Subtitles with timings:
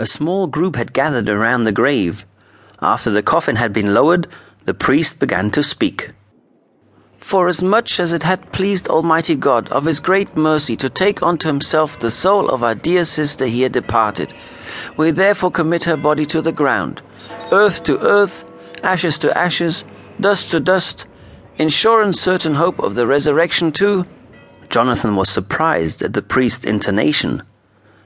[0.00, 2.24] A small group had gathered around the grave.
[2.80, 4.28] After the coffin had been lowered,
[4.64, 6.12] the priest began to speak.
[7.18, 11.22] Forasmuch as much as it had pleased Almighty God of His great mercy to take
[11.22, 14.32] unto Himself the soul of our dear sister here departed,
[14.96, 17.02] we therefore commit her body to the ground,
[17.52, 18.46] earth to earth,
[18.82, 19.84] ashes to ashes,
[20.18, 21.04] dust to dust,
[21.58, 24.06] in sure and certain hope of the resurrection too.
[24.70, 27.42] Jonathan was surprised at the priest's intonation.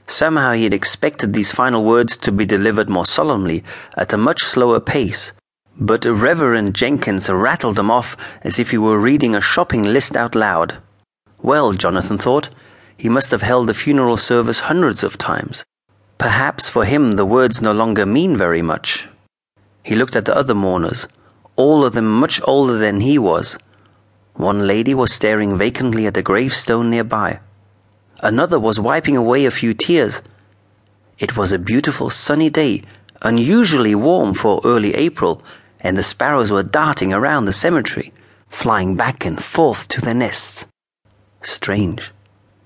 [0.07, 3.63] Somehow he had expected these final words to be delivered more solemnly,
[3.97, 5.31] at a much slower pace.
[5.77, 10.35] But Reverend Jenkins rattled them off as if he were reading a shopping list out
[10.35, 10.77] loud.
[11.41, 12.49] Well, Jonathan thought,
[12.95, 15.65] he must have held the funeral service hundreds of times.
[16.17, 19.07] Perhaps for him the words no longer mean very much.
[19.83, 21.07] He looked at the other mourners,
[21.55, 23.57] all of them much older than he was.
[24.33, 27.39] One lady was staring vacantly at a gravestone nearby.
[28.21, 30.21] Another was wiping away a few tears.
[31.19, 32.83] It was a beautiful sunny day,
[33.21, 35.41] unusually warm for early April,
[35.81, 38.13] and the sparrows were darting around the cemetery,
[38.49, 40.65] flying back and forth to their nests.
[41.41, 42.13] Strange.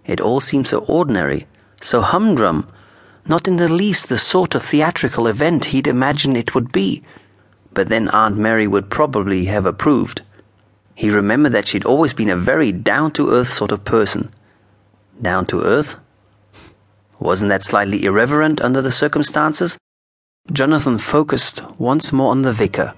[0.06, 1.48] It all seemed so ordinary,
[1.82, 2.68] so humdrum,
[3.26, 7.02] not in the least the sort of theatrical event he'd imagined it would be.
[7.74, 10.22] But then Aunt Mary would probably have approved.
[10.94, 14.32] He remembered that she'd always been a very down to earth sort of person
[15.22, 15.98] down to earth?
[17.20, 19.78] Wasn't that slightly irreverent under the circumstances?
[20.52, 22.94] Jonathan focused once more on the vicar.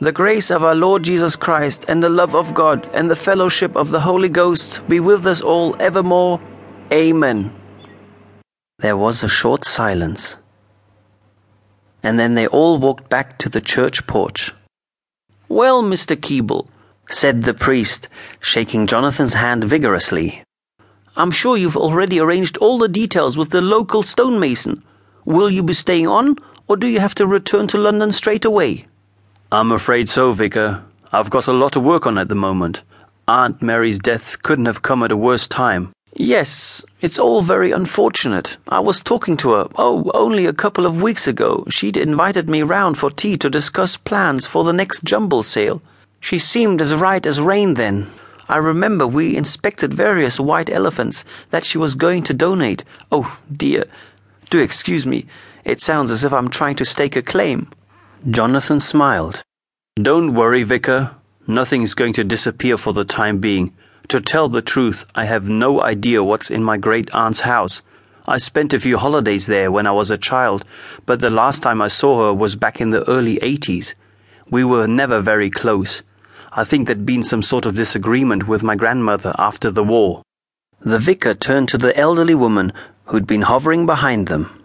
[0.00, 3.76] The grace of our Lord Jesus Christ, and the love of God, and the fellowship
[3.76, 6.40] of the Holy Ghost be with us all evermore.
[6.92, 7.52] Amen.
[8.78, 10.36] There was a short silence.
[12.02, 14.52] And then they all walked back to the church porch.
[15.48, 16.16] Well, Mr.
[16.16, 16.66] Keeble,
[17.08, 18.08] said the priest,
[18.40, 20.42] shaking Jonathan's hand vigorously.
[21.16, 24.82] I'm sure you've already arranged all the details with the local stonemason.
[25.24, 26.36] Will you be staying on,
[26.68, 28.86] or do you have to return to London straight away?
[29.50, 30.82] I'm afraid so, Vicar.
[31.12, 32.82] I've got a lot to work on at the moment.
[33.28, 35.92] Aunt Mary's death couldn't have come at a worse time.
[36.14, 38.56] Yes, it's all very unfortunate.
[38.68, 41.64] I was talking to her, oh, only a couple of weeks ago.
[41.70, 45.82] She'd invited me round for tea to discuss plans for the next jumble sale.
[46.20, 48.10] She seemed as right as rain then.
[48.52, 52.84] I remember we inspected various white elephants that she was going to donate.
[53.10, 53.86] Oh, dear.
[54.50, 55.24] Do excuse me.
[55.64, 57.70] It sounds as if I'm trying to stake a claim.
[58.28, 59.42] Jonathan smiled.
[59.96, 61.12] Don't worry, Vicar.
[61.46, 63.72] Nothing's going to disappear for the time being.
[64.08, 67.80] To tell the truth, I have no idea what's in my great aunt's house.
[68.28, 70.66] I spent a few holidays there when I was a child,
[71.06, 73.94] but the last time I saw her was back in the early 80s.
[74.50, 76.02] We were never very close.
[76.54, 80.22] I think there'd been some sort of disagreement with my grandmother after the war.
[80.80, 82.74] The vicar turned to the elderly woman
[83.06, 84.62] who'd been hovering behind them.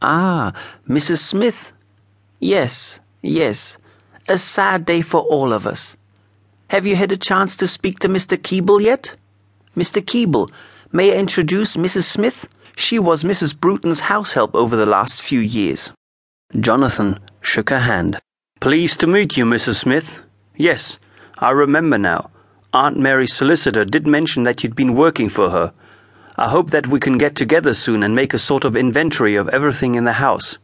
[0.00, 0.52] Ah,
[0.88, 1.18] Mrs.
[1.18, 1.72] Smith.
[2.38, 3.78] Yes, yes.
[4.28, 5.96] A sad day for all of us.
[6.68, 8.36] Have you had a chance to speak to Mr.
[8.36, 9.16] Keeble yet?
[9.76, 10.00] Mr.
[10.00, 10.50] Keeble,
[10.92, 12.04] may I introduce Mrs.
[12.04, 12.46] Smith?
[12.76, 13.58] She was Mrs.
[13.58, 15.90] Bruton's house help over the last few years.
[16.60, 18.20] Jonathan shook her hand.
[18.60, 19.76] Pleased to meet you, Mrs.
[19.76, 20.20] Smith.
[20.56, 20.98] Yes,
[21.38, 22.30] I remember now.
[22.72, 25.72] Aunt Mary's solicitor did mention that you'd been working for her.
[26.36, 29.48] I hope that we can get together soon and make a sort of inventory of
[29.48, 30.58] everything in the house.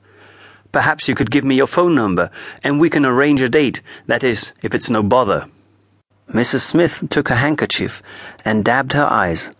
[0.72, 2.30] Perhaps you could give me your phone number
[2.62, 5.46] and we can arrange a date, that is, if it's no bother.
[6.28, 6.60] Mrs.
[6.60, 8.02] Smith took a handkerchief
[8.44, 9.50] and dabbed her eyes.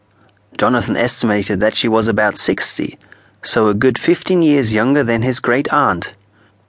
[0.57, 2.99] Jonathan estimated that she was about sixty,
[3.43, 6.13] so a good fifteen years younger than his great aunt.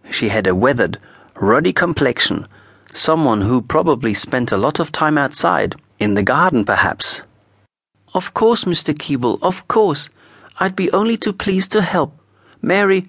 [0.10, 0.98] She had a weathered,
[1.36, 2.48] ruddy complexion
[2.94, 7.22] Someone who probably spent a lot of time outside, in the garden perhaps.
[8.14, 8.94] Of course, Mr.
[8.94, 10.10] Keeble, of course.
[10.60, 12.14] I'd be only too pleased to help.
[12.62, 13.08] Mary,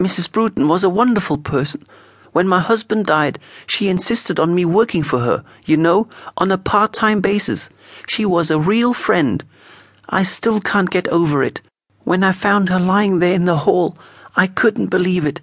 [0.00, 0.32] Mrs.
[0.32, 1.84] Bruton, was a wonderful person.
[2.32, 6.08] When my husband died, she insisted on me working for her, you know,
[6.38, 7.68] on a part time basis.
[8.06, 9.44] She was a real friend.
[10.08, 11.60] I still can't get over it.
[12.04, 13.98] When I found her lying there in the hall,
[14.36, 15.42] I couldn't believe it.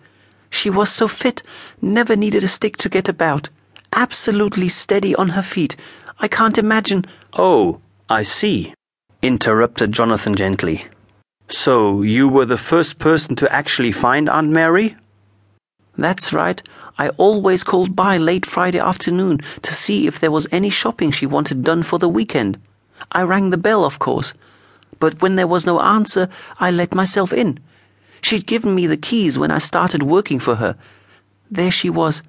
[0.50, 1.44] She was so fit,
[1.84, 3.50] never needed a stick to get about
[3.96, 5.76] absolutely steady on her feet.
[6.20, 7.06] I can't imagine.
[7.34, 8.74] Oh, I see,
[9.22, 10.86] interrupted Jonathan gently.
[11.50, 14.96] So you were the first person to actually find Aunt Mary?
[15.98, 16.62] That's right.
[16.98, 21.26] I always called by late Friday afternoon to see if there was any shopping she
[21.26, 22.60] wanted done for the weekend.
[23.12, 24.34] I rang the bell, of course.
[25.00, 27.60] But when there was no answer, I let myself in.
[28.22, 30.78] She'd given me the keys when I started working for her.
[31.52, 32.24] There she was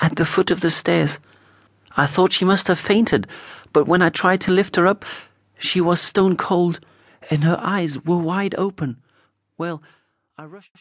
[0.00, 1.18] at the foot of the stairs.
[1.96, 3.26] I thought she must have fainted,
[3.72, 5.04] but when I tried to lift her up,
[5.58, 6.80] she was stone cold,
[7.30, 8.96] and her eyes were wide open.
[9.58, 9.82] Well,
[10.38, 10.70] I rushed.